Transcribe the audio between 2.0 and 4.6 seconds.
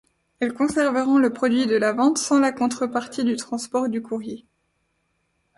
sans la contrepartie du transport du courrier.